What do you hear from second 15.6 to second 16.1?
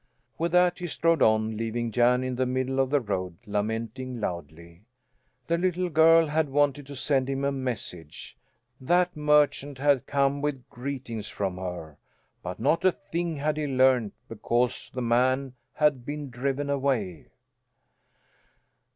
had